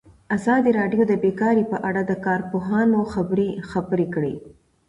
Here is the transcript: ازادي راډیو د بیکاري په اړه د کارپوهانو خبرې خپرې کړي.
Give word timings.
ازادي 0.37 0.71
راډیو 0.79 1.01
د 1.07 1.13
بیکاري 1.23 1.63
په 1.71 1.77
اړه 1.87 2.01
د 2.05 2.11
کارپوهانو 2.25 2.99
خبرې 3.13 3.49
خپرې 3.69 4.05
کړي. 4.13 4.35